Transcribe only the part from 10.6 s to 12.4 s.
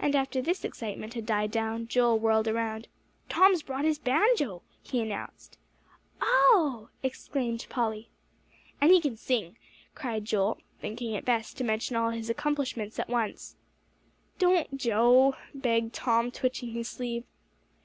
thinking it best to mention all the